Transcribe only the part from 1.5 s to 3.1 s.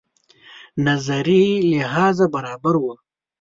لحاظ برابره وه.